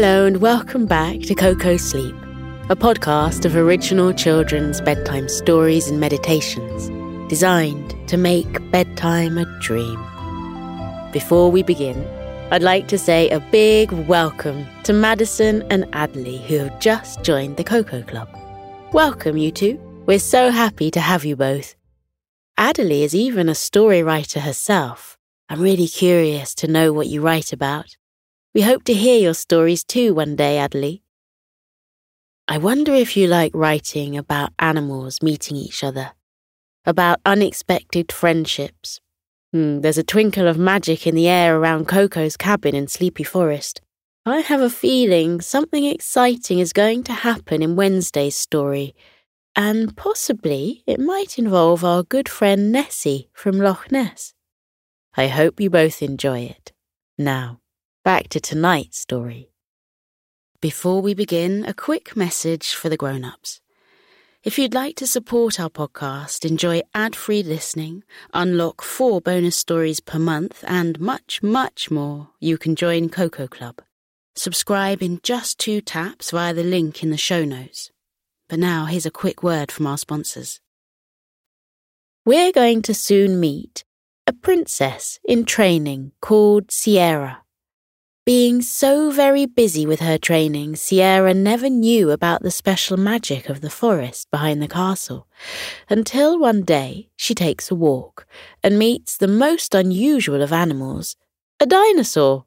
[0.00, 2.14] Hello, and welcome back to Koko Sleep,
[2.70, 6.88] a podcast of original children's bedtime stories and meditations
[7.28, 9.98] designed to make bedtime a dream.
[11.10, 12.06] Before we begin,
[12.52, 17.56] I'd like to say a big welcome to Madison and Adley, who have just joined
[17.56, 18.28] the Koko Club.
[18.92, 19.80] Welcome, you two.
[20.06, 21.74] We're so happy to have you both.
[22.56, 25.18] Adley is even a story writer herself.
[25.48, 27.97] I'm really curious to know what you write about.
[28.58, 31.02] We hope to hear your stories too one day, Adley.
[32.48, 36.10] I wonder if you like writing about animals meeting each other,
[36.84, 38.98] about unexpected friendships.
[39.52, 43.80] Hmm, there's a twinkle of magic in the air around Koko's cabin in Sleepy Forest.
[44.26, 48.92] I have a feeling something exciting is going to happen in Wednesday's story,
[49.54, 54.34] and possibly it might involve our good friend Nessie from Loch Ness.
[55.16, 56.72] I hope you both enjoy it.
[57.16, 57.60] Now,
[58.08, 59.50] back to tonight's story.
[60.62, 63.60] Before we begin, a quick message for the grown ups.
[64.42, 70.00] If you'd like to support our podcast, enjoy ad free listening, unlock four bonus stories
[70.00, 73.82] per month, and much, much more, you can join Koko Club.
[74.34, 77.90] Subscribe in just two taps via the link in the show notes.
[78.48, 80.60] But now, here's a quick word from our sponsors.
[82.24, 83.84] We're going to soon meet
[84.26, 87.42] a princess in training called Sierra.
[88.28, 93.62] Being so very busy with her training, Sierra never knew about the special magic of
[93.62, 95.26] the forest behind the castle,
[95.88, 98.26] until one day she takes a walk
[98.62, 101.16] and meets the most unusual of animals
[101.58, 102.44] a dinosaur.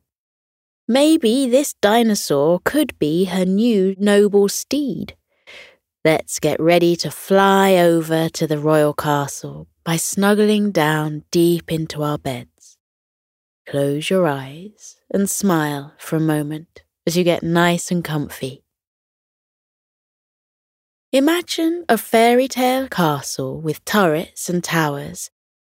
[0.87, 5.15] Maybe this dinosaur could be her new noble steed.
[6.05, 12.03] Let's get ready to fly over to the royal castle by snuggling down deep into
[12.03, 12.77] our beds.
[13.67, 18.63] Close your eyes and smile for a moment as you get nice and comfy.
[21.11, 25.29] Imagine a fairy tale castle with turrets and towers,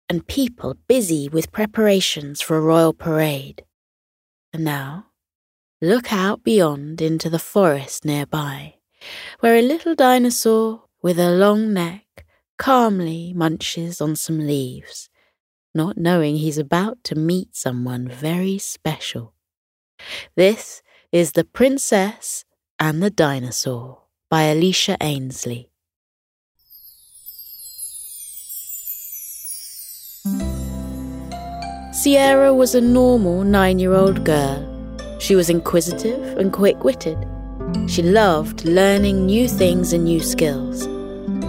[0.08, 3.64] and people busy with preparations for a royal parade.
[4.54, 5.08] And now,
[5.82, 8.76] look out beyond into the forest nearby,
[9.40, 12.26] where a little dinosaur with a long neck
[12.60, 15.10] calmly munches on some leaves,
[15.74, 19.34] not knowing he's about to meet someone very special.
[20.36, 22.46] This is The Princess
[22.80, 25.70] and the Dinosaur by Alicia Ainsley.
[31.92, 34.70] Sierra was a normal nine year old girl.
[35.20, 37.18] She was inquisitive and quick witted.
[37.88, 40.86] She loved learning new things and new skills.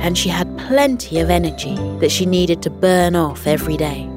[0.05, 4.14] And she had plenty of energy that she needed to burn off every day.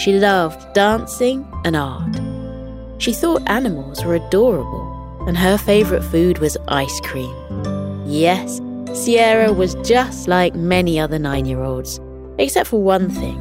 [0.00, 2.16] She loved dancing and art.
[2.96, 7.34] She thought animals were adorable, and her favourite food was ice cream.
[8.06, 8.62] Yes,
[8.94, 12.00] Sierra was just like many other nine year olds,
[12.38, 13.38] except for one thing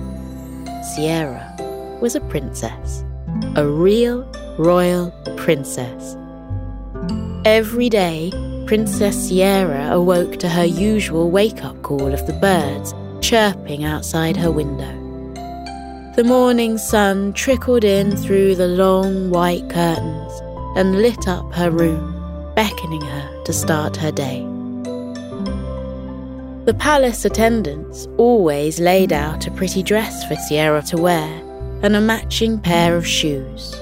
[0.94, 1.48] Sierra
[2.02, 3.06] was a princess,
[3.56, 6.18] a real royal princess.
[7.46, 8.32] Every day,
[8.68, 14.52] Princess Sierra awoke to her usual wake up call of the birds chirping outside her
[14.52, 14.99] window.
[16.20, 20.42] The morning sun trickled in through the long white curtains
[20.76, 24.42] and lit up her room, beckoning her to start her day.
[26.66, 31.42] The palace attendants always laid out a pretty dress for Sierra to wear
[31.84, 33.74] and a matching pair of shoes.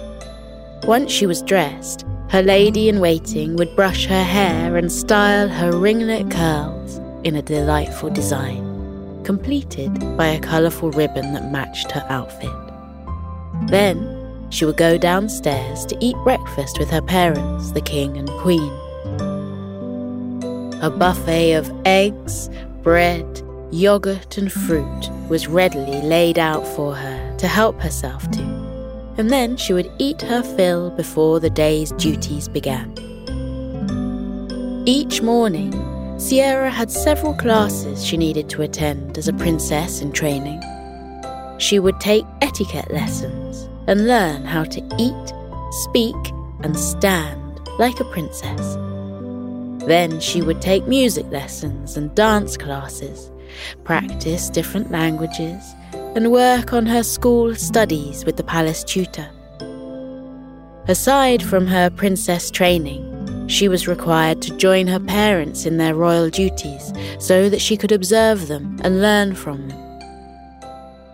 [0.84, 5.76] Once she was dressed, her lady in waiting would brush her hair and style her
[5.76, 8.67] ringlet curls in a delightful design,
[9.28, 12.50] completed by a colourful ribbon that matched her outfit.
[13.68, 18.72] Then she would go downstairs to eat breakfast with her parents, the king and queen.
[20.82, 22.50] A buffet of eggs,
[22.84, 23.26] bread,
[23.70, 28.42] yogurt, and fruit was readily laid out for her to help herself to,
[29.18, 32.94] and then she would eat her fill before the day's duties began.
[34.86, 35.74] Each morning,
[36.18, 40.62] Sierra had several classes she needed to attend as a princess in training.
[41.60, 45.34] She would take etiquette lessons and learn how to eat,
[45.84, 46.16] speak,
[46.62, 48.76] and stand like a princess.
[49.86, 53.32] Then she would take music lessons and dance classes
[53.84, 59.30] practice different languages, and work on her school studies with the palace tutor.
[60.88, 63.04] Aside from her princess training,
[63.48, 67.92] she was required to join her parents in their royal duties so that she could
[67.92, 69.84] observe them and learn from them.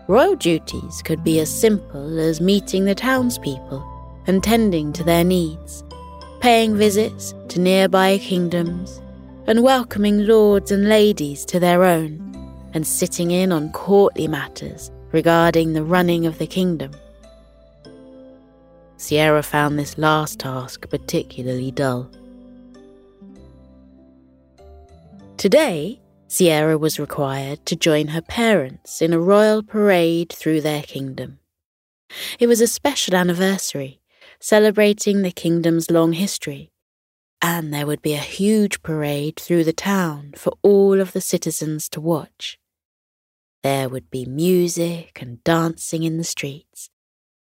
[0.07, 3.81] Royal duties could be as simple as meeting the townspeople
[4.27, 5.83] and tending to their needs,
[6.41, 9.01] paying visits to nearby kingdoms
[9.47, 12.19] and welcoming lords and ladies to their own,
[12.74, 16.91] and sitting in on courtly matters regarding the running of the kingdom.
[18.97, 22.09] Sierra found this last task particularly dull.
[25.38, 31.39] Today, Sierra was required to join her parents in a royal parade through their kingdom.
[32.39, 34.00] It was a special anniversary,
[34.39, 36.71] celebrating the kingdom's long history,
[37.41, 41.89] and there would be a huge parade through the town for all of the citizens
[41.89, 42.57] to watch.
[43.63, 46.89] There would be music and dancing in the streets,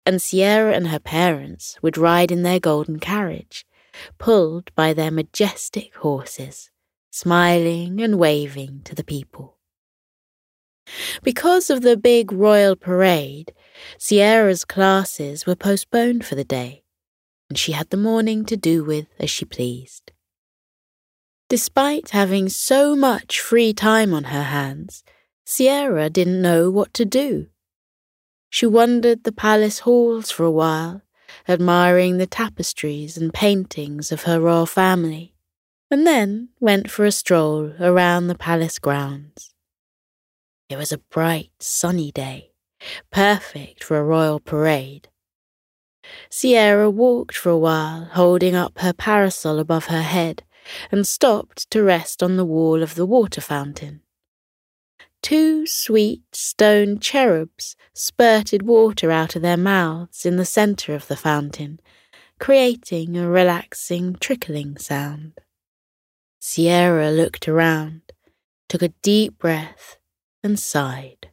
[0.05, 3.65] and Sierra and her parents would ride in their golden carriage,
[4.17, 6.69] pulled by their majestic horses,
[7.13, 9.59] smiling and waving to the people.
[11.21, 13.53] Because of the big royal parade,
[13.99, 16.83] Sierra's classes were postponed for the day,
[17.49, 20.11] and she had the morning to do with as she pleased.
[21.49, 25.03] Despite having so much free time on her hands,
[25.45, 27.45] Sierra didn't know what to do.
[28.49, 31.03] She wandered the palace halls for a while,
[31.47, 35.32] admiring the tapestries and paintings of her royal family,
[35.93, 39.53] and then went for a stroll around the palace grounds.
[40.67, 42.53] It was a bright, sunny day,
[43.11, 45.09] perfect for a royal parade.
[46.31, 50.41] Sierra walked for a while, holding up her parasol above her head,
[50.91, 54.01] and stopped to rest on the wall of the water fountain.
[55.21, 61.15] Two sweet stone cherubs spurted water out of their mouths in the centre of the
[61.15, 61.79] fountain,
[62.39, 65.33] creating a relaxing trickling sound.
[66.45, 68.01] Sierra looked around,
[68.67, 69.97] took a deep breath,
[70.43, 71.29] and sighed.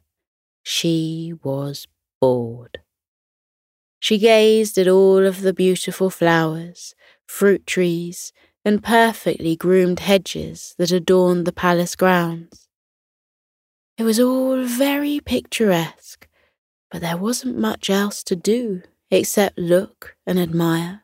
[0.63, 1.85] She was
[2.21, 2.79] bored.
[3.99, 6.95] She gazed at all of the beautiful flowers,
[7.27, 8.31] fruit trees,
[8.63, 12.69] and perfectly groomed hedges that adorned the palace grounds.
[13.97, 16.29] It was all very picturesque,
[16.89, 21.03] but there wasn't much else to do except look and admire.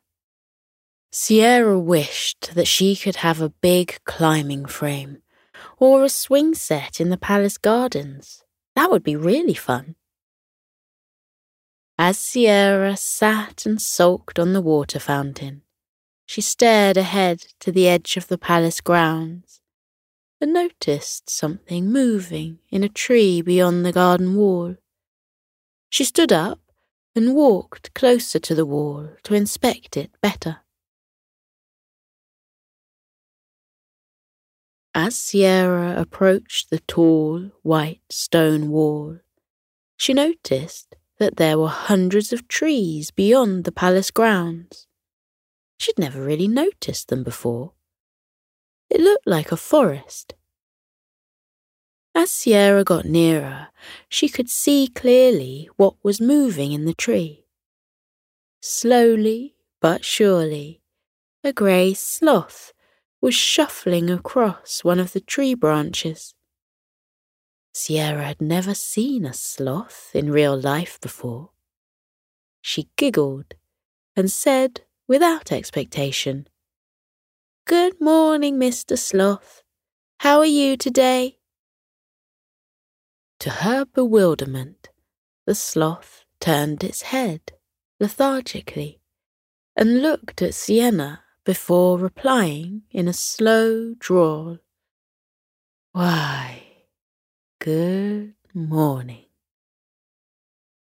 [1.19, 5.23] Sierra wished that she could have a big climbing frame
[5.79, 8.43] or a swing set in the palace gardens.
[8.75, 9.95] That would be really fun.
[11.97, 15.63] As Sierra sat and sulked on the water fountain,
[16.27, 19.59] she stared ahead to the edge of the palace grounds
[20.39, 24.75] and noticed something moving in a tree beyond the garden wall.
[25.89, 26.59] She stood up
[27.15, 30.57] and walked closer to the wall to inspect it better.
[34.99, 39.19] As Sierra approached the tall, white stone wall,
[39.95, 44.87] she noticed that there were hundreds of trees beyond the palace grounds.
[45.77, 47.73] She'd never really noticed them before.
[48.89, 50.33] It looked like a forest.
[52.15, 53.67] As Sierra got nearer,
[54.09, 57.45] she could see clearly what was moving in the tree.
[58.63, 60.81] Slowly but surely,
[61.43, 62.73] a grey sloth
[63.21, 66.35] was shuffling across one of the tree branches.
[67.73, 71.51] Sierra had never seen a sloth in real life before.
[72.61, 73.53] She giggled
[74.15, 76.47] and said, without expectation,
[77.65, 78.97] Good morning, Mr.
[78.97, 79.61] Sloth.
[80.19, 81.37] How are you today?
[83.41, 84.89] To her bewilderment,
[85.45, 87.51] the sloth turned its head
[87.99, 88.99] lethargically
[89.75, 94.57] and looked at Sienna before replying in a slow drawl.
[95.93, 96.61] Why,
[97.61, 99.27] good morning.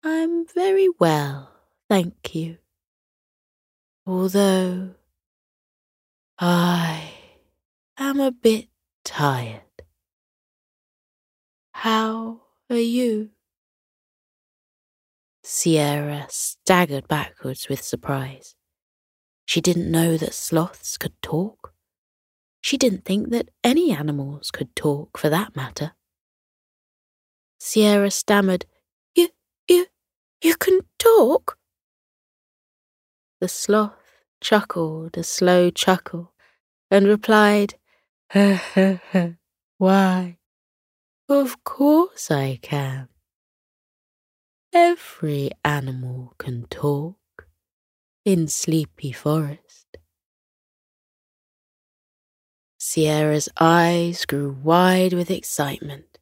[0.03, 1.49] I'm very well,
[1.87, 2.57] thank you.
[4.05, 4.95] Although
[6.37, 7.09] I
[7.97, 8.67] am a bit
[9.05, 9.61] tired.
[11.71, 13.29] How are you?
[15.41, 18.55] Sierra staggered backwards with surprise.
[19.49, 21.73] She didn't know that sloths could talk.
[22.61, 25.93] She didn't think that any animals could talk, for that matter.
[27.59, 28.67] Sierra stammered,
[29.15, 29.29] You,
[29.67, 29.87] you,
[30.43, 31.57] you can talk?
[33.41, 36.31] The sloth chuckled a slow chuckle
[36.91, 37.73] and replied,
[39.79, 40.37] Why,
[41.27, 43.09] of course I can.
[44.71, 47.18] Every animal can talk
[48.29, 49.97] in Sleepy Forest.
[52.77, 56.19] Sierra's eyes grew wide with excitement.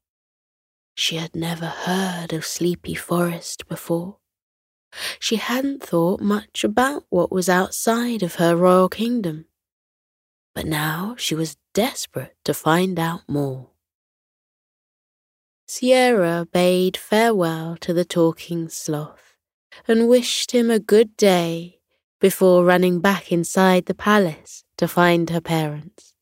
[0.95, 4.19] She had never heard of Sleepy Forest before.
[5.19, 9.43] She hadn't thought much about what was outside of her royal kingdom.
[10.55, 13.71] But now she was desperate to find out more.
[15.67, 19.35] Sierra bade farewell to the talking sloth
[19.89, 21.76] and wished him a good day
[22.19, 26.13] before running back inside the palace to find her parents.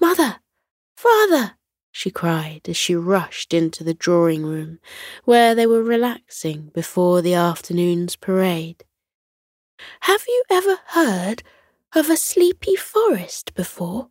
[0.00, 0.36] Mother!
[0.96, 1.56] Father!
[1.90, 4.78] she cried as she rushed into the drawing room
[5.24, 8.84] where they were relaxing before the afternoon's parade.
[10.00, 11.42] Have you ever heard
[11.94, 14.08] of a sleepy forest before?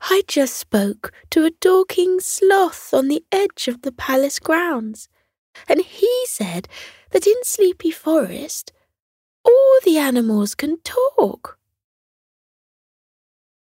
[0.00, 5.08] I just spoke to a dorking sloth on the edge of the palace grounds,
[5.68, 6.68] and he said
[7.10, 8.72] that in Sleepy Forest
[9.44, 11.58] all the animals can talk.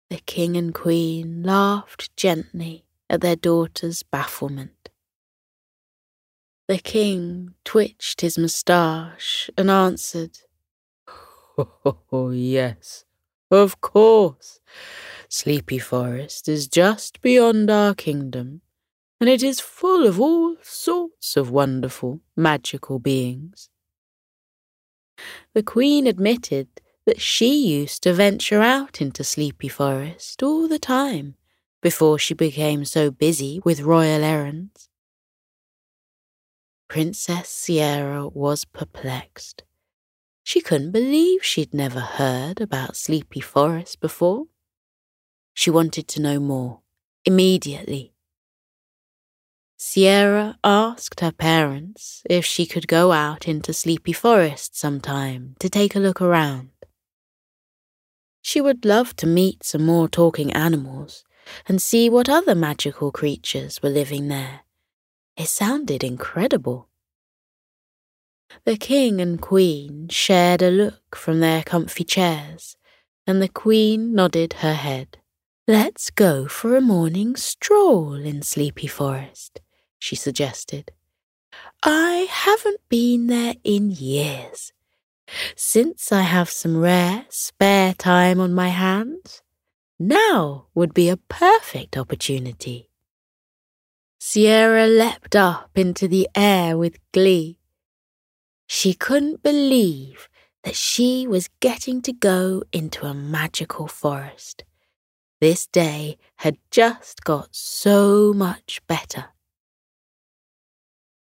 [0.09, 4.89] The king and queen laughed gently at their daughter's bafflement.
[6.67, 10.37] The king twitched his moustache and answered,
[11.57, 13.05] Oh, yes,
[13.49, 14.59] of course.
[15.27, 18.61] Sleepy Forest is just beyond our kingdom,
[19.19, 23.69] and it is full of all sorts of wonderful, magical beings.
[25.53, 26.67] The Queen admitted
[27.05, 31.35] that she used to venture out into Sleepy Forest all the time
[31.81, 34.89] before she became so busy with royal errands.
[36.87, 39.63] Princess Sierra was perplexed.
[40.43, 44.45] She couldn't believe she'd never heard about Sleepy Forest before.
[45.53, 46.81] She wanted to know more,
[47.25, 48.11] immediately.
[49.83, 55.95] Sierra asked her parents if she could go out into Sleepy Forest sometime to take
[55.95, 56.69] a look around.
[58.43, 61.23] She would love to meet some more talking animals
[61.67, 64.61] and see what other magical creatures were living there.
[65.35, 66.88] It sounded incredible.
[68.65, 72.77] The king and queen shared a look from their comfy chairs,
[73.25, 75.17] and the queen nodded her head.
[75.67, 79.59] Let's go for a morning stroll in Sleepy Forest,
[80.01, 80.91] she suggested.
[81.84, 84.74] I haven't been there in years.
[85.55, 89.43] Since I have some rare, spare time on my hands,
[90.00, 92.89] now would be a perfect opportunity.
[94.20, 97.60] Sierra leapt up into the air with glee.
[98.67, 100.27] She couldn't believe
[100.63, 104.63] that she was getting to go into a magical forest.
[105.39, 109.25] This day had just got so much better.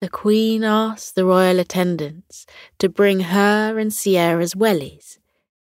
[0.05, 2.45] The Queen asked the royal attendants
[2.79, 5.17] to bring her and Sierra's wellies,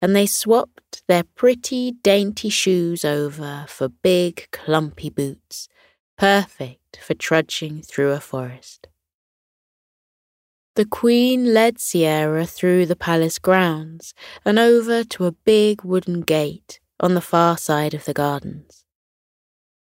[0.01, 5.67] and they swapped their pretty, dainty shoes over for big, clumpy boots,
[6.17, 8.87] perfect for trudging through a forest.
[10.75, 14.13] The Queen led Sierra through the palace grounds
[14.45, 18.85] and over to a big wooden gate on the far side of the gardens.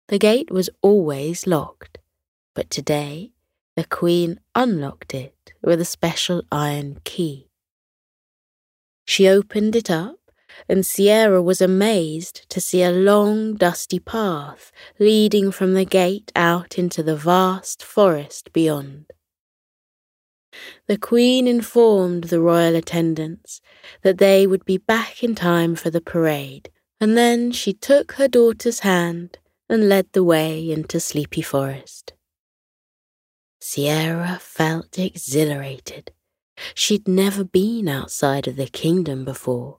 [0.07, 1.99] The gate was always locked,
[2.55, 3.30] but today
[3.75, 7.47] the Queen unlocked it with a special iron key.
[9.05, 10.19] She opened it up,
[10.67, 16.77] and Sierra was amazed to see a long, dusty path leading from the gate out
[16.77, 19.05] into the vast forest beyond.
[20.87, 23.61] The Queen informed the royal attendants
[24.01, 26.69] that they would be back in time for the parade
[27.01, 32.13] and then she took her daughter's hand and led the way into Sleepy Forest.
[33.61, 36.11] Sierra felt exhilarated.
[36.73, 39.77] She'd never been outside of the kingdom before,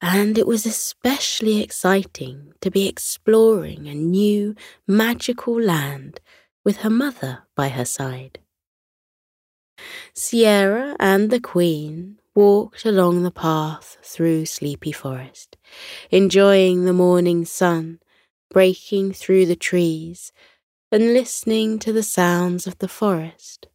[0.00, 4.56] and it was especially exciting to be exploring a new
[4.88, 6.20] magical land
[6.64, 8.40] with her mother by her side.
[10.12, 15.56] Sierra and the Queen walked along the path through Sleepy Forest,
[16.10, 18.00] enjoying the morning sun
[18.50, 20.32] breaking through the trees
[20.92, 23.66] and listening to the sounds of the forest.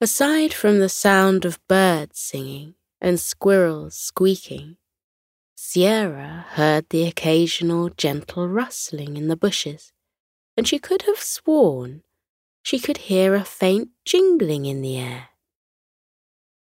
[0.00, 4.76] Aside from the sound of birds singing and squirrels squeaking,
[5.56, 9.92] Sierra heard the occasional gentle rustling in the bushes,
[10.56, 12.02] and she could have sworn
[12.62, 15.28] she could hear a faint jingling in the air.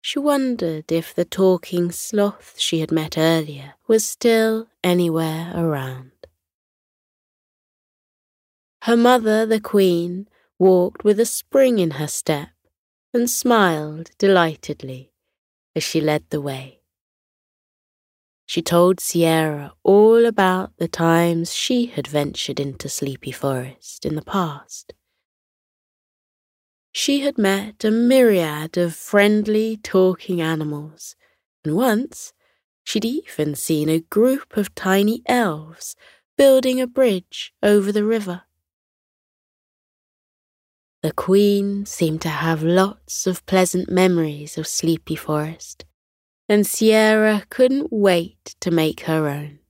[0.01, 6.16] She wondered if the talking sloth she had met earlier was still anywhere around.
[8.87, 10.29] Her mother, the queen,
[10.59, 12.49] walked with a spring in her step
[13.13, 15.13] and smiled delightedly
[15.75, 16.81] as she led the way.
[18.47, 24.23] She told Sierra all about the times she had ventured into Sleepy Forest in the
[24.23, 24.95] past
[26.97, 31.15] she had met a myriad of friendly talking animals,
[31.63, 32.33] and once
[32.85, 35.95] she'd even seen a group of tiny elves
[36.39, 38.46] building a bridge over the river.
[41.07, 45.85] The Queen seemed to have lots of pleasant memories of Sleepy Forest,
[46.49, 49.61] and Sierra couldn't wait to make her own.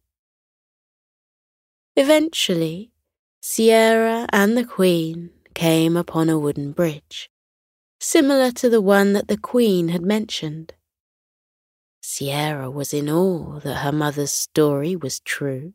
[1.95, 2.91] Eventually,
[3.43, 7.29] Sierra and the Queen came upon a wooden bridge,
[8.01, 10.73] similar to the one that the Queen had mentioned.
[12.01, 15.75] Sierra was in awe that her mother's story was true,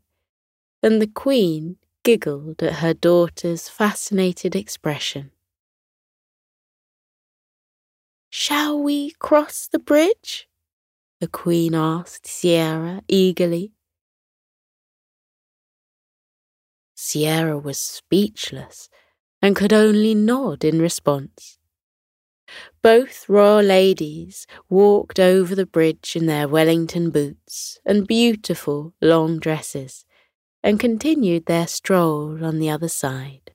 [0.81, 5.29] and the Queen giggled at her daughter's fascinated expression.
[8.33, 10.47] Shall we cross the bridge?
[11.19, 13.73] the Queen asked Sierra eagerly.
[16.95, 18.89] Sierra was speechless
[19.41, 21.59] and could only nod in response.
[22.81, 30.05] Both royal ladies walked over the bridge in their Wellington boots and beautiful long dresses
[30.63, 33.51] and continued their stroll on the other side.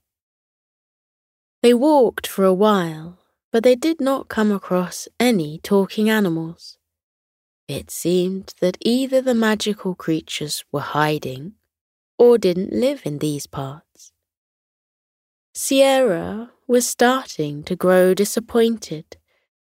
[1.62, 3.18] They walked for a while,
[3.52, 6.78] but they did not come across any talking animals.
[7.68, 11.54] It seemed that either the magical creatures were hiding
[12.18, 14.12] or didn't live in these parts.
[15.54, 19.16] Sierra was starting to grow disappointed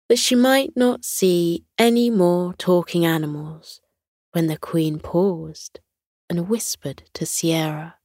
[0.09, 3.81] that she might not see any more talking animals
[4.31, 5.79] when the Queen paused
[6.29, 7.95] and whispered to Sierra,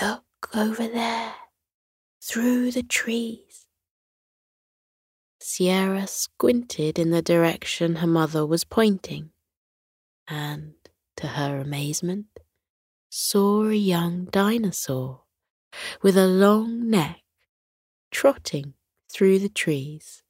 [0.00, 1.34] Look over there,
[2.22, 3.47] through the trees.
[5.50, 9.30] Sierra squinted in the direction her mother was pointing,
[10.28, 10.74] and,
[11.16, 12.26] to her amazement,
[13.08, 15.22] saw a young dinosaur
[16.02, 17.22] with a long neck,
[18.10, 18.74] trotting
[19.10, 20.22] through the trees.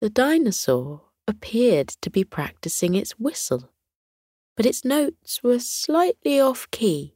[0.00, 3.70] The dinosaur appeared to be practicing its whistle,
[4.56, 7.14] but its notes were slightly off key,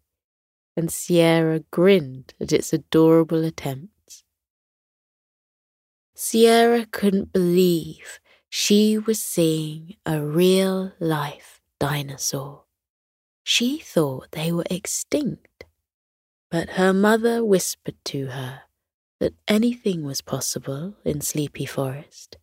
[0.76, 3.95] and Sierra grinned at its adorable attempts.
[6.18, 12.64] Sierra couldn't believe she was seeing a real life dinosaur.
[13.44, 15.66] She thought they were extinct,
[16.50, 18.62] but her mother whispered to her
[19.20, 22.38] that anything was possible in Sleepy Forest.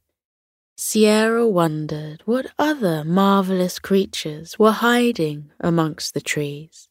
[0.77, 6.89] Sierra wondered what other marvelous creatures were hiding amongst the trees.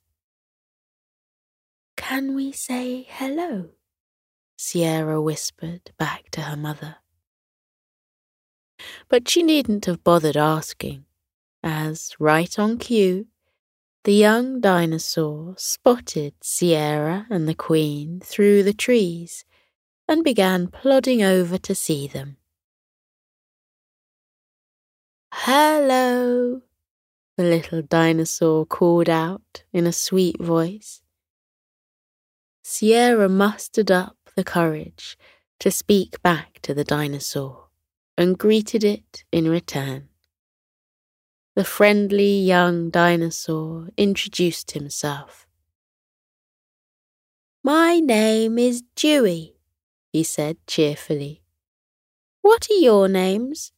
[1.96, 3.70] Can we say hello?
[4.56, 6.96] Sierra whispered back to her mother.
[9.08, 11.04] But she needn't have bothered asking,
[11.62, 13.26] as, right on cue,
[14.04, 19.44] the young dinosaur spotted Sierra and the Queen through the trees
[20.08, 22.36] and began plodding over to see them.
[25.32, 26.62] Hello,
[27.36, 31.02] the little dinosaur called out in a sweet voice.
[32.62, 35.16] Sierra mustered up the courage
[35.60, 37.68] to speak back to the dinosaur
[38.16, 40.08] and greeted it in return
[41.54, 45.46] the friendly young dinosaur introduced himself.
[47.62, 49.56] My name is Dewey,
[50.12, 51.42] he said cheerfully.
[52.40, 53.72] What are your names?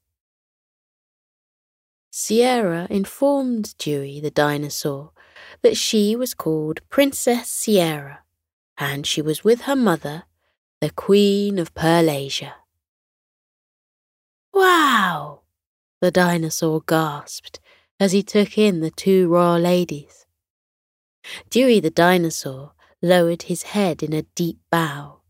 [2.10, 5.10] Sierra informed Dewey the dinosaur
[5.62, 8.20] that she was called Princess Sierra
[8.78, 10.24] and she was with her mother,
[10.80, 12.52] the Queen of Pearlasia.
[14.52, 15.40] Wow!
[16.00, 17.60] the dinosaur gasped
[17.98, 20.26] as he took in the two royal ladies.
[21.48, 25.20] Dewey the dinosaur lowered his head in a deep bow.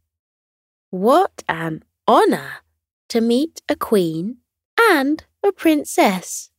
[0.90, 2.64] What an honour
[3.08, 4.38] to meet a queen
[4.80, 6.50] and a princess,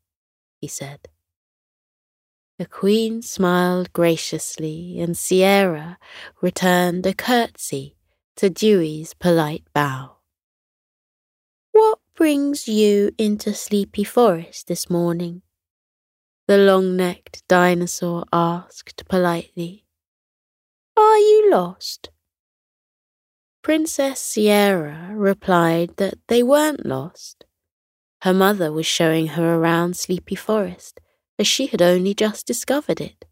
[0.62, 1.10] he said.
[2.58, 5.98] The queen smiled graciously, and Sierra
[6.42, 7.95] returned a curtsy
[8.38, 10.18] to Dewey's polite bow.
[11.72, 15.42] What brings you into Sleepy Forest this morning?
[16.48, 19.86] the long necked dinosaur asked politely.
[20.96, 22.10] Are you lost?
[23.64, 27.46] Princess Sierra replied that they weren't lost.
[28.22, 31.00] Her mother was showing her around Sleepy Forest,
[31.40, 33.26] as she had only just discovered it.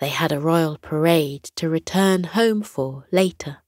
[0.00, 3.58] They had a royal parade to return home for later.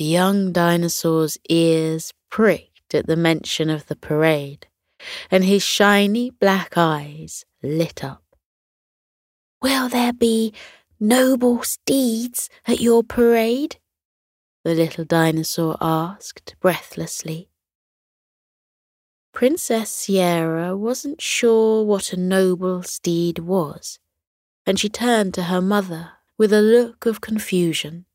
[0.00, 4.66] The young dinosaur's ears pricked at the mention of the parade
[5.30, 8.24] and his shiny black eyes lit up.
[9.60, 10.54] Will there be
[10.98, 13.76] noble steeds at your parade?
[14.64, 17.50] The little dinosaur asked breathlessly.
[19.34, 23.98] Princess Sierra wasn't sure what a noble steed was,
[24.64, 28.06] and she turned to her mother with a look of confusion.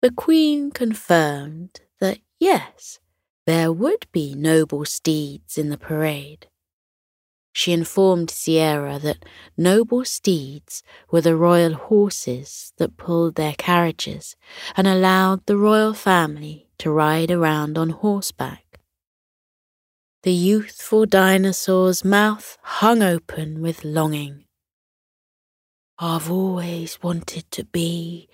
[0.00, 3.00] The Queen confirmed that yes,
[3.46, 6.46] there would be noble steeds in the parade.
[7.52, 9.24] She informed Sierra that
[9.56, 14.36] noble steeds were the royal horses that pulled their carriages
[14.76, 18.78] and allowed the royal family to ride around on horseback.
[20.22, 24.44] The youthful dinosaur's mouth hung open with longing.
[25.98, 28.28] I've always wanted to be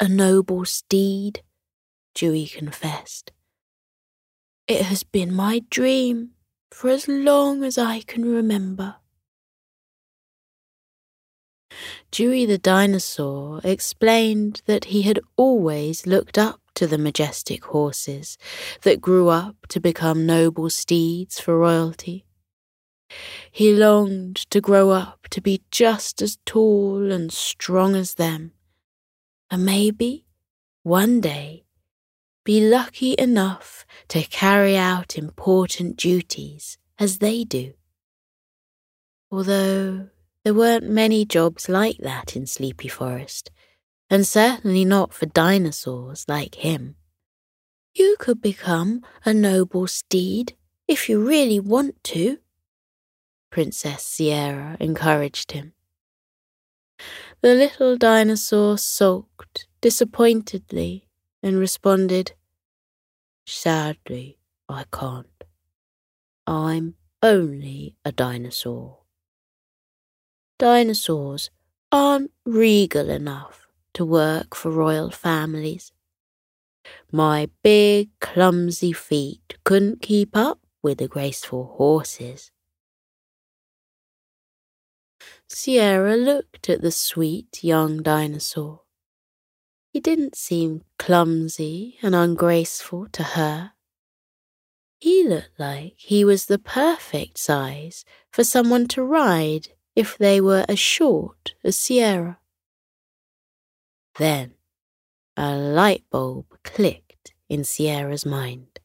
[0.00, 1.42] a noble steed,
[2.14, 3.32] Dewey confessed.
[4.66, 6.30] It has been my dream
[6.70, 8.96] for as long as I can remember.
[12.10, 18.38] Dewey the dinosaur explained that he had always looked up to the majestic horses
[18.82, 22.24] that grew up to become noble steeds for royalty.
[23.50, 28.52] He longed to grow up to be just as tall and strong as them
[29.50, 30.24] and maybe
[30.82, 31.64] one day
[32.44, 37.74] be lucky enough to carry out important duties as they do.
[39.30, 40.08] Although
[40.44, 43.50] there weren't many jobs like that in Sleepy Forest,
[44.08, 46.96] and certainly not for dinosaurs like him.
[47.94, 50.56] You could become a noble steed
[50.86, 52.38] if you really want to,
[53.50, 55.74] Princess Sierra encouraged him.
[57.42, 59.27] The little dinosaur sulked
[59.80, 61.08] disappointedly
[61.42, 62.32] and responded,
[63.46, 64.38] Sadly,
[64.68, 65.44] I can't.
[66.46, 68.98] I'm only a dinosaur.
[70.58, 71.50] Dinosaurs
[71.92, 75.92] aren't regal enough to work for royal families.
[77.12, 82.50] My big, clumsy feet couldn't keep up with the graceful horses.
[85.48, 88.82] Sierra looked at the sweet young dinosaur.
[89.92, 93.72] He didn't seem clumsy and ungraceful to her.
[95.00, 100.64] He looked like he was the perfect size for someone to ride if they were
[100.68, 102.38] as short as Sierra.
[104.18, 104.54] Then
[105.36, 108.80] a light bulb clicked in Sierra's mind.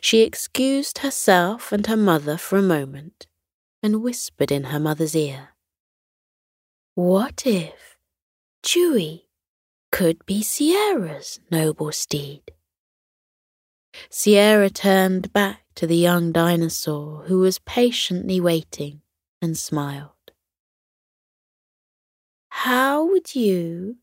[0.00, 3.26] She excused herself and her mother for a moment
[3.82, 5.50] and whispered in her mother's ear.
[6.94, 7.98] What if
[8.62, 9.23] Dewey
[9.94, 12.42] could be Sierra's noble steed?
[14.10, 19.02] Sierra turned back to the young dinosaur who was patiently waiting
[19.40, 20.32] and smiled.
[22.48, 23.98] How would you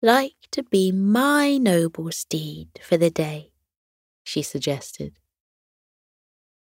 [0.00, 3.52] like to be my noble steed for the day?
[4.24, 5.18] she suggested.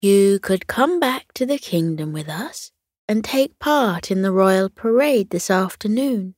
[0.01, 2.71] You could come back to the kingdom with us
[3.09, 6.37] and take part in the royal parade this afternoon.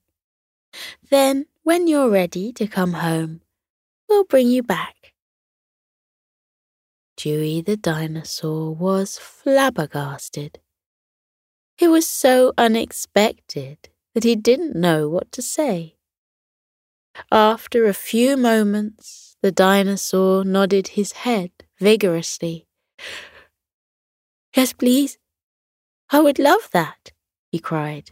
[1.10, 3.40] Then, when you're ready to come home,
[4.08, 5.12] we'll bring you back.
[7.16, 10.58] Dewey the dinosaur was flabbergasted.
[11.78, 15.96] It was so unexpected that he didn't know what to say.
[17.30, 22.66] After a few moments, the dinosaur nodded his head vigorously
[24.54, 25.18] Yes, please.
[26.10, 27.12] I would love that,
[27.50, 28.10] he cried.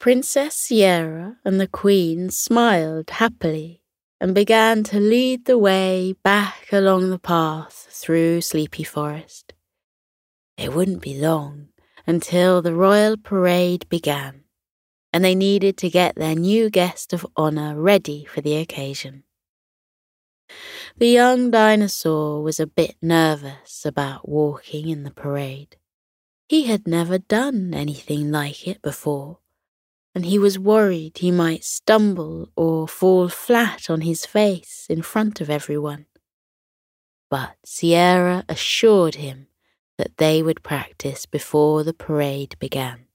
[0.00, 3.82] Princess Sierra and the Queen smiled happily
[4.18, 9.52] and began to lead the way back along the path through Sleepy Forest.
[10.56, 11.68] It wouldn't be long
[12.06, 14.44] until the royal parade began,
[15.12, 19.24] and they needed to get their new guest of honor ready for the occasion.
[20.96, 25.76] The young dinosaur was a bit nervous about walking in the parade.
[26.48, 29.39] He had never done anything like it before,
[30.20, 35.40] and he was worried he might stumble or fall flat on his face in front
[35.40, 36.04] of everyone.
[37.30, 39.46] But Sierra assured him
[39.96, 43.06] that they would practice before the parade began.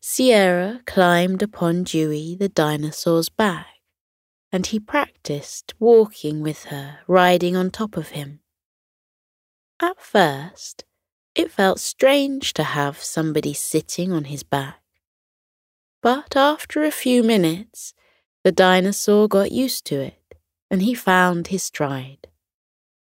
[0.00, 3.78] Sierra climbed upon Dewey the dinosaur's back
[4.50, 8.40] and he practiced walking with her, riding on top of him.
[9.78, 10.84] At first,
[11.36, 14.81] it felt strange to have somebody sitting on his back.
[16.02, 17.94] But after a few minutes,
[18.42, 20.34] the dinosaur got used to it,
[20.68, 22.26] and he found his stride.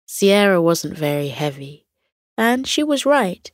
[0.06, 1.86] Sierra wasn't very heavy,
[2.36, 3.50] and she was right.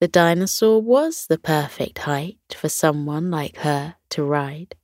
[0.00, 4.74] the dinosaur was the perfect height for someone like her to ride.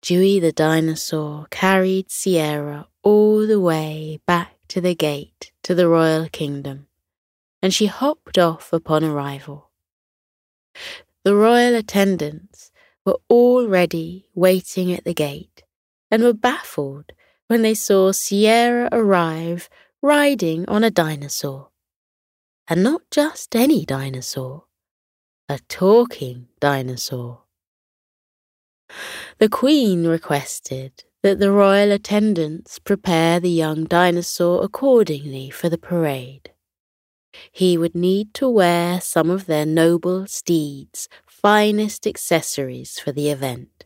[0.00, 6.28] Dewey the dinosaur carried Sierra all the way back to the gate to the royal
[6.28, 6.86] kingdom,
[7.62, 9.70] and she hopped off upon arrival.
[11.26, 12.70] The royal attendants
[13.04, 15.64] were already waiting at the gate
[16.08, 17.06] and were baffled
[17.48, 19.68] when they saw Sierra arrive
[20.00, 21.70] riding on a dinosaur.
[22.68, 24.66] And not just any dinosaur,
[25.48, 27.42] a talking dinosaur.
[29.38, 36.52] The Queen requested that the royal attendants prepare the young dinosaur accordingly for the parade.
[37.52, 43.84] He would need to wear some of their noble steeds' finest accessories for the event.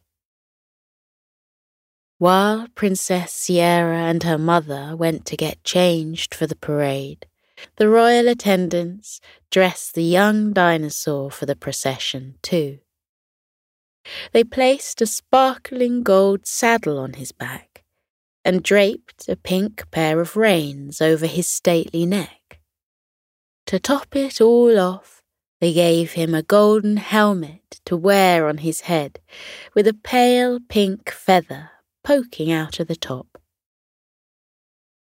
[2.18, 7.26] While Princess Sierra and her mother went to get changed for the parade,
[7.76, 12.80] the royal attendants dressed the young dinosaur for the procession, too.
[14.32, 17.84] They placed a sparkling gold saddle on his back
[18.44, 22.39] and draped a pink pair of reins over his stately neck.
[23.70, 25.22] To top it all off,
[25.61, 29.20] they gave him a golden helmet to wear on his head
[29.76, 31.70] with a pale pink feather
[32.02, 33.38] poking out of the top.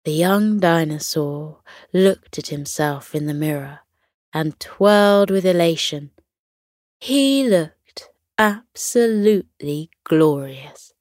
[0.04, 1.60] The young dinosaur
[1.92, 3.82] looked at himself in the mirror
[4.32, 6.10] and twirled with elation.
[6.98, 10.92] He looked absolutely glorious.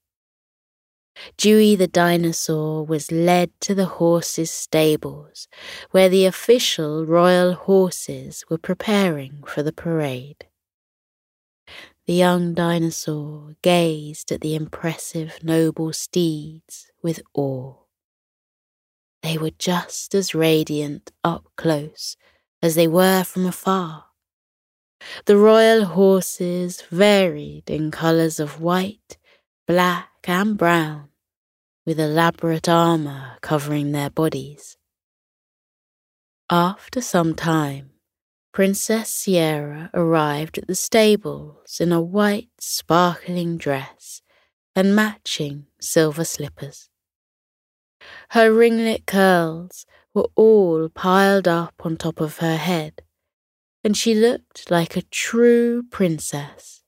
[1.38, 5.48] Dewey the dinosaur was led to the horses' stables,
[5.92, 10.46] where the official royal horses were preparing for the parade.
[12.08, 17.76] The young dinosaur gazed at the impressive, noble steeds with awe.
[19.24, 22.16] They were just as radiant up close
[22.62, 24.06] as they were from afar.
[25.26, 29.18] The royal horses varied in colours of white,
[29.68, 31.10] black, and brown,
[31.86, 34.78] with elaborate armour covering their bodies.
[36.50, 37.91] After some time,
[38.54, 44.21] Princess Sierra arrived at the stables in a white, sparkling dress
[44.76, 46.89] and matching silver slippers.
[48.30, 53.02] Her ringlet curls were all piled up on top of her head,
[53.84, 56.82] and she looked like a true princess.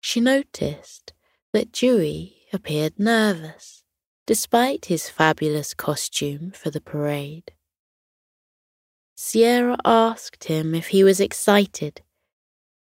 [0.00, 1.12] She noticed
[1.52, 3.82] that Dewey appeared nervous,
[4.26, 7.52] despite his fabulous costume for the parade.
[9.16, 12.02] Sierra asked him if he was excited,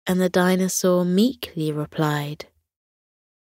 [0.06, 2.46] and the dinosaur meekly replied,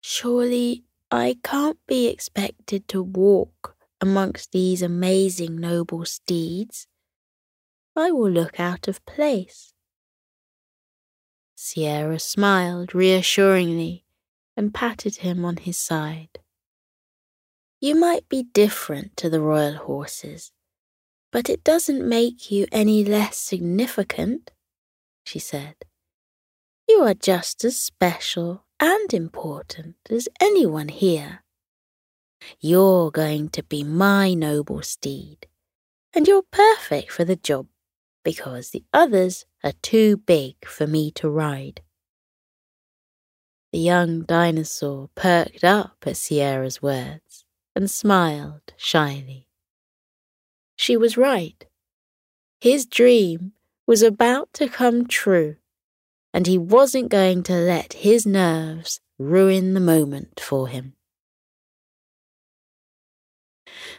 [0.01, 6.87] Surely I can't be expected to walk amongst these amazing noble steeds.
[7.95, 9.73] I will look out of place.
[11.55, 14.05] Sierra smiled reassuringly
[14.57, 16.39] and patted him on his side.
[17.79, 20.51] You might be different to the royal horses,
[21.31, 24.51] but it doesn't make you any less significant,
[25.23, 25.75] she said.
[26.89, 31.43] You are just as special and important as anyone here.
[32.59, 35.47] You're going to be my noble steed,
[36.13, 37.67] and you're perfect for the job
[38.23, 41.81] because the others are too big for me to ride.
[43.71, 49.49] The young dinosaur perked up at Sierra's words and smiled shyly.
[50.77, 51.65] She was right.
[52.61, 53.53] His dream
[53.85, 55.57] was about to come true,
[56.33, 60.93] and he wasn't going to let his nerves ruin the moment for him.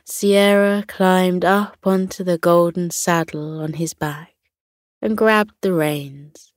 [0.04, 4.34] Sierra climbed up onto the golden saddle on his back
[5.02, 6.52] and grabbed the reins.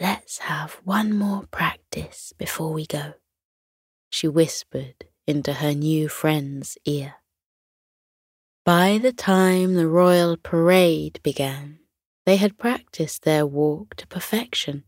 [0.00, 3.14] Let's have one more practice before we go,
[4.10, 7.14] she whispered into her new friend's ear.
[8.64, 11.80] By the time the royal parade began,
[12.26, 14.84] they had practiced their walk to perfection,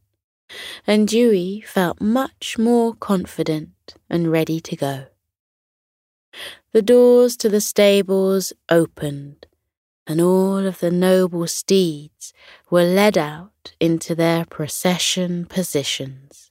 [0.87, 5.07] and Dewey felt much more confident and ready to go.
[6.73, 9.47] The doors to the stables opened,
[10.07, 12.33] and all of the noble steeds
[12.71, 16.51] were led out into their procession positions.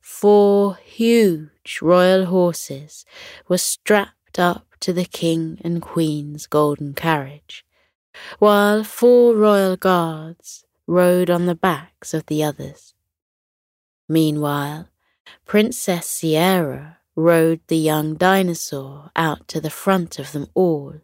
[0.00, 3.04] Four huge royal horses
[3.48, 7.64] were strapped up to the King and Queen's golden carriage,
[8.38, 12.94] while four royal guards rode on the backs of the others.
[14.08, 14.88] Meanwhile,
[15.46, 21.00] Princess Sierra rode the young dinosaur out to the front of them all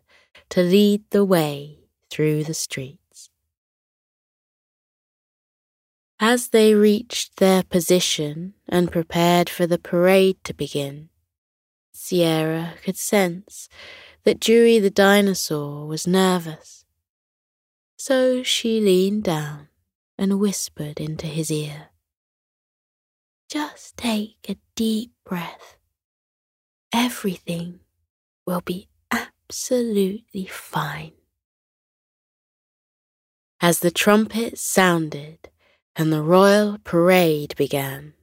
[0.51, 1.79] to lead the way
[2.11, 3.31] through the streets.
[6.19, 11.09] As they reached their position and prepared for the parade to begin,
[11.93, 13.69] Sierra could sense
[14.25, 16.85] that Dewey the dinosaur was nervous.
[17.97, 19.69] So she leaned down
[20.19, 21.89] and whispered into his ear.
[23.49, 25.79] Just take a deep breath.
[26.93, 27.81] Everything
[28.47, 28.89] will be
[29.51, 31.11] absolutely fine.
[33.61, 35.51] As the trumpet sounded
[35.97, 38.15] and the royal parade began,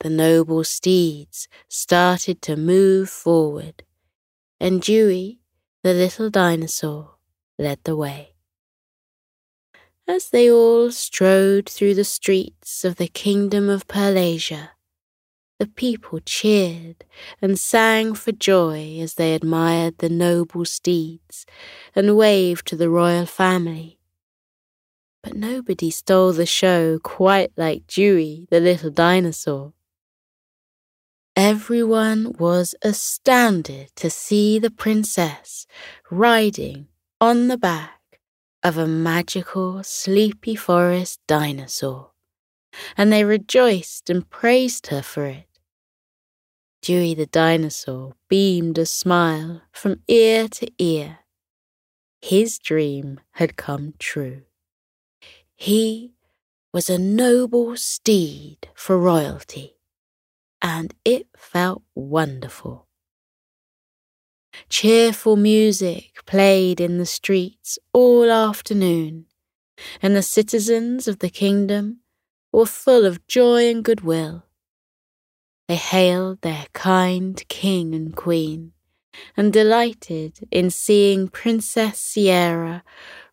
[0.00, 3.84] the noble steeds started to move forward,
[4.58, 5.38] and Dewey,
[5.84, 7.18] the little dinosaur,
[7.56, 8.34] led the way.
[10.08, 14.72] As they all strode through the streets of the kingdom of Perlasia,
[15.64, 17.06] the people cheered
[17.40, 21.46] and sang for joy as they admired the noble steeds
[21.94, 23.98] and waved to the royal family.
[25.22, 29.72] But nobody stole the show quite like Dewey, the little dinosaur.
[31.34, 35.66] Everyone was astounded to see the princess
[36.10, 36.88] riding
[37.22, 38.20] on the back
[38.62, 42.10] of a magical sleepy forest dinosaur,
[42.98, 45.46] and they rejoiced and praised her for it.
[46.84, 51.20] Dewey the dinosaur beamed a smile from ear to ear.
[52.20, 54.42] His dream had come true.
[55.56, 56.12] He
[56.74, 59.78] was a noble steed for royalty
[60.60, 62.86] and it felt wonderful.
[64.68, 69.24] Cheerful music played in the streets all afternoon,
[70.02, 72.00] and the citizens of the kingdom
[72.52, 74.44] were full of joy and goodwill.
[75.66, 78.72] They hailed their kind king and queen,
[79.36, 82.82] and delighted in seeing Princess Sierra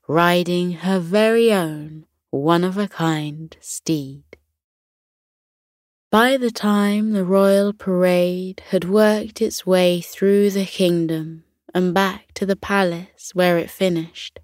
[0.07, 4.23] riding her very own one of a kind steed.
[6.09, 12.33] By the time the royal parade had worked its way through the kingdom and back
[12.33, 14.39] to the palace where it finished,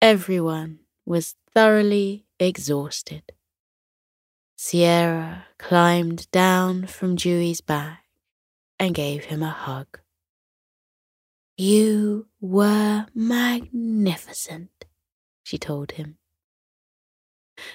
[0.00, 3.32] everyone was thoroughly exhausted.
[4.66, 8.06] Sierra climbed down from Dewey's back
[8.78, 10.00] and gave him a hug.
[11.58, 14.86] You were magnificent,
[15.42, 16.16] she told him.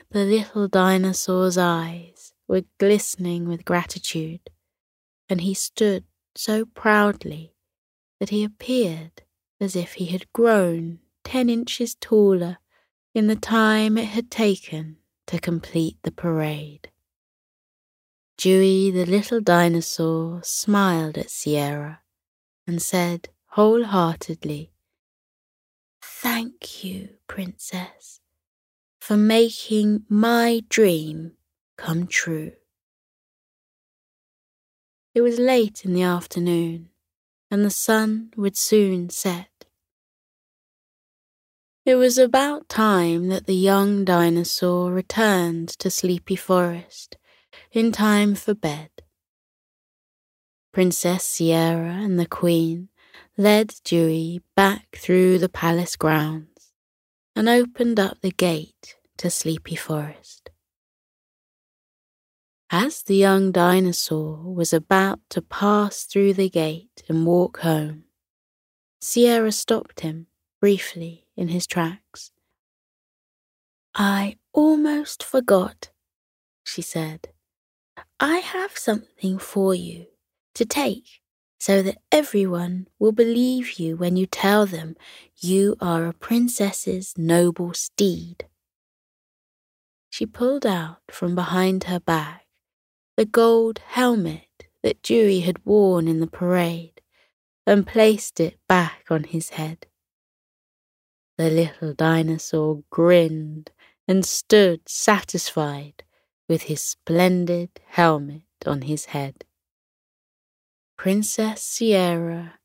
[0.09, 4.49] The little dinosaur's eyes were glistening with gratitude,
[5.29, 7.53] and he stood so proudly
[8.19, 9.21] that he appeared
[9.61, 12.57] as if he had grown ten inches taller
[13.13, 14.98] in the time it had taken
[15.29, 16.89] to complete the parade.
[18.35, 22.01] Dewey the little dinosaur smiled at Sierra
[22.65, 24.71] and said wholeheartedly,
[26.01, 28.21] Thank you, Princess,
[28.99, 31.33] for making my dream
[31.77, 32.53] come true.
[35.13, 36.89] It was late in the afternoon,
[37.51, 39.48] and the sun would soon set.
[41.89, 47.17] It was about time that the young dinosaur returned to Sleepy Forest
[47.71, 48.91] in time for bed.
[50.71, 52.89] Princess Sierra and the Queen
[53.39, 56.73] led Dewey back through the palace grounds
[57.35, 60.51] and opened up the gate to Sleepy Forest.
[62.69, 68.03] As the young dinosaur was about to pass through the gate and walk home,
[69.01, 70.27] Sierra stopped him
[70.61, 72.31] briefly in his tracks.
[73.95, 75.89] I almost forgot,
[76.65, 77.29] she said.
[78.19, 80.07] I have something for you
[80.55, 81.21] to take
[81.59, 84.95] so that everyone will believe you when you tell them
[85.37, 88.45] you are a princess's noble steed.
[90.09, 92.45] She pulled out from behind her back
[93.17, 97.01] the gold helmet that Dewey had worn in the parade
[97.67, 99.88] and placed it back on his head.
[101.39, 103.71] The little dinosaur grinned
[104.09, 106.03] and stood satisfied
[106.49, 109.45] with his splendid helmet on his head.
[110.97, 112.55] Princess Sierra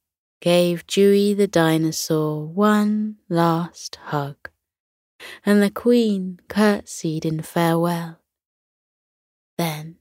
[0.41, 4.51] gave Dewey the dinosaur one last hug,
[5.47, 8.23] and the Queen curtsied in farewell.
[9.57, 9.99] Then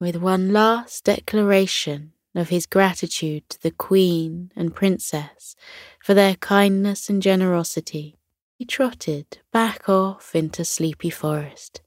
[0.00, 5.54] with one last declaration of his gratitude to the Queen and Princess
[6.02, 8.18] for their kindness and generosity,
[8.58, 11.80] he trotted back off into Sleepy Forest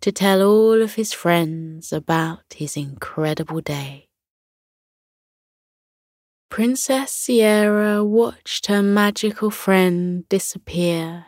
[0.00, 4.08] to tell all of his friends about his incredible day.
[6.48, 11.26] Princess Sierra watched her magical friend disappear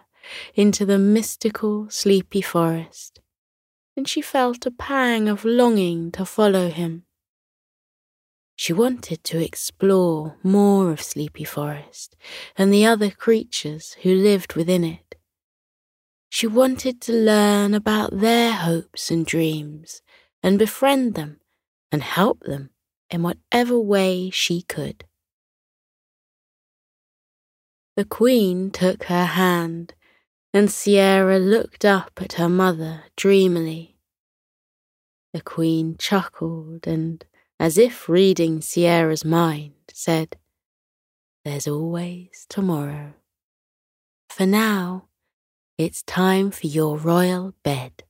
[0.55, 3.21] into the mystical, sleepy forest,
[3.97, 7.05] and she felt a pang of longing to follow him.
[8.57, 12.17] She wanted to explore more of Sleepy Forest
[12.57, 15.17] and the other creatures who lived within it.
[16.29, 20.01] She wanted to learn about their hopes and dreams
[20.43, 21.41] and befriend them
[21.91, 22.71] and help them
[23.11, 25.05] in whatever way she could.
[27.95, 29.93] The Queen took her hand,
[30.55, 33.99] and Sierra looked up at her mother dreamily.
[35.35, 37.23] The Queen chuckled and,
[37.63, 40.37] as if reading Sierra's mind, said,
[41.45, 43.15] There's always tomorrow.
[44.29, 45.05] For now,
[45.79, 48.03] it's time for your royal bed.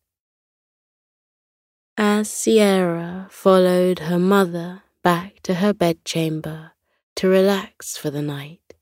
[1.98, 6.72] As Sierra followed her mother back to her bedchamber
[7.16, 8.72] to relax for the night,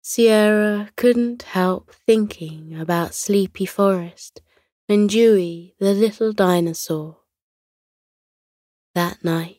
[0.00, 4.40] Sierra couldn't help thinking about Sleepy Forest
[4.88, 7.18] and Dewey the little dinosaur.
[8.94, 9.57] That night,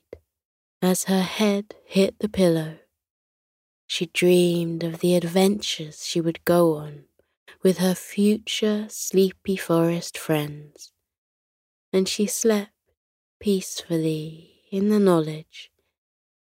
[0.81, 2.77] as her head hit the pillow,
[3.87, 7.05] she dreamed of the adventures she would go on
[7.63, 10.91] with her future Sleepy Forest friends,
[11.91, 12.71] and she slept
[13.39, 15.71] peacefully in the knowledge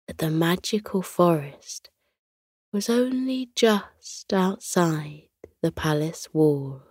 [0.07, 1.89] that the magical forest
[2.71, 5.29] was only just outside
[5.61, 6.90] the palace walls.